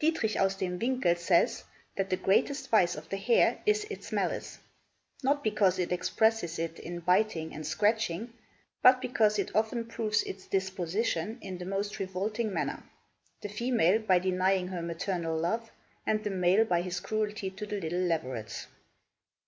Dietrich 0.00 0.40
Aus 0.40 0.56
Dem 0.56 0.80
Winckell 0.80 1.14
says 1.16 1.62
that 1.94 2.10
the 2.10 2.16
greatest 2.16 2.68
vice 2.68 2.96
of 2.96 3.08
the 3.10 3.16
hare 3.16 3.60
is 3.64 3.84
its 3.84 4.10
malice, 4.10 4.58
not 5.22 5.44
because 5.44 5.78
it 5.78 5.92
expresses 5.92 6.58
it 6.58 6.80
in 6.80 6.98
biting 6.98 7.54
and 7.54 7.64
scratching, 7.64 8.32
but 8.82 9.00
because 9.00 9.38
it 9.38 9.54
often 9.54 9.84
proves 9.86 10.24
its 10.24 10.48
disposition 10.48 11.38
in 11.40 11.58
the 11.58 11.64
most 11.64 12.00
revolting 12.00 12.52
manner, 12.52 12.82
the 13.40 13.48
female 13.48 14.00
by 14.00 14.18
denying 14.18 14.66
her 14.66 14.82
maternal 14.82 15.36
love, 15.38 15.70
and 16.04 16.24
the 16.24 16.30
male 16.30 16.64
by 16.64 16.82
his 16.82 16.98
cruelty 16.98 17.48
to 17.48 17.64
the 17.64 17.80
little 17.80 18.00
leverets. 18.02 18.66